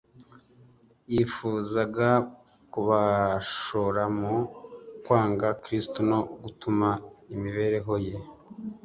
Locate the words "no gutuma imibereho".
6.09-7.93